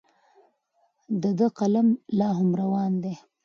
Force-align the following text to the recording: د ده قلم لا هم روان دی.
د 1.21 1.23
ده 1.39 1.47
قلم 1.59 1.87
لا 2.17 2.29
هم 2.37 2.49
روان 2.61 2.91
دی. 3.03 3.13